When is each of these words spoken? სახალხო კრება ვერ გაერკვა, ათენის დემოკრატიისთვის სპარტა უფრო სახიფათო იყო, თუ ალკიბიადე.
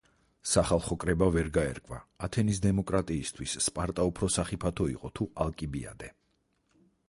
სახალხო 0.51 0.95
კრება 1.03 1.27
ვერ 1.35 1.49
გაერკვა, 1.57 1.99
ათენის 2.29 2.61
დემოკრატიისთვის 2.65 3.55
სპარტა 3.69 4.09
უფრო 4.13 4.33
სახიფათო 4.39 4.91
იყო, 4.97 5.15
თუ 5.21 5.31
ალკიბიადე. 5.47 6.13